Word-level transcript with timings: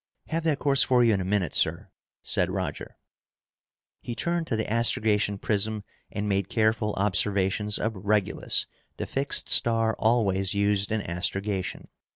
"Have 0.29 0.43
that 0.45 0.57
course 0.57 0.81
for 0.81 1.03
you 1.03 1.13
in 1.13 1.21
a 1.21 1.23
minute, 1.23 1.53
sir," 1.53 1.91
said 2.23 2.49
Roger. 2.49 2.97
He 4.01 4.15
turned 4.15 4.47
to 4.47 4.55
the 4.55 4.67
astrogation 4.67 5.37
prism 5.37 5.83
and 6.11 6.27
made 6.27 6.49
careful 6.49 6.95
observations 6.95 7.77
of 7.77 7.95
Regulus, 8.03 8.65
the 8.97 9.05
fixed 9.05 9.47
star 9.47 9.95
always 9.99 10.55
used 10.55 10.91
in 10.91 11.03
astrogation. 11.03 11.87